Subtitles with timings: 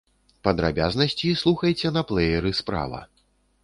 [0.47, 3.09] Падрабязнасці слухайце на плэйеры справа.